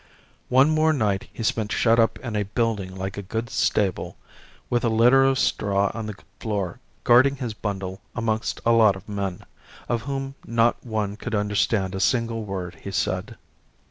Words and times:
One 0.49 0.71
more 0.71 0.93
night 0.93 1.27
he 1.31 1.43
spent 1.43 1.71
shut 1.71 1.99
up 1.99 2.17
in 2.21 2.35
a 2.35 2.41
building 2.41 2.95
like 2.95 3.17
a 3.19 3.21
good 3.21 3.51
stable 3.51 4.17
with 4.67 4.83
a 4.83 4.89
litter 4.89 5.23
of 5.23 5.37
straw 5.37 5.91
on 5.93 6.07
the 6.07 6.15
floor, 6.39 6.79
guarding 7.03 7.35
his 7.35 7.53
bundle 7.53 8.01
amongst 8.15 8.61
a 8.65 8.71
lot 8.71 8.95
of 8.95 9.07
men, 9.07 9.43
of 9.87 10.01
whom 10.09 10.33
not 10.43 10.83
one 10.83 11.17
could 11.17 11.35
understand 11.35 11.93
a 11.93 11.99
single 11.99 12.45
word 12.45 12.77
he 12.81 12.89
said. 12.89 13.37